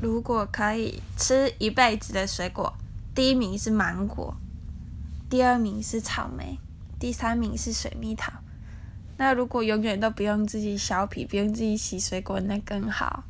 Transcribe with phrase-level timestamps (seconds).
[0.00, 2.72] 如果可以吃一辈子的水果
[3.14, 4.36] 第一名是芒果
[5.28, 6.58] 第二名是草莓
[7.00, 8.32] 第三名是水蜜桃。
[9.16, 13.24] 那如果永远都不用自己削皮不用自己洗水果那更好。